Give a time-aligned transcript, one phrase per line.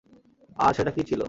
[0.57, 1.19] আর সেটা কি ছিল?